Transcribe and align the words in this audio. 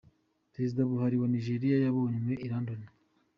Perezida 0.53 0.87
Buhari 0.89 1.15
wa 1.21 1.27
Nigeria 1.33 1.77
yabonywe 1.85 2.33
i 2.45 2.47
London. 2.51 2.81